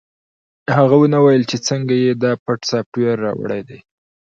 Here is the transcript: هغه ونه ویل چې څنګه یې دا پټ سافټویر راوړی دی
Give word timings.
هغه 0.77 0.95
ونه 0.99 1.17
ویل 1.21 1.43
چې 1.51 1.57
څنګه 1.67 1.93
یې 2.03 2.11
دا 2.23 2.31
پټ 2.43 2.59
سافټویر 2.71 3.15
راوړی 3.25 3.61
دی 3.69 3.79